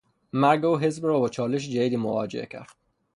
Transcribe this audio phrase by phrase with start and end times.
[0.33, 2.71] مرگ او حزب را با چالش جدیدی مواجه کرد.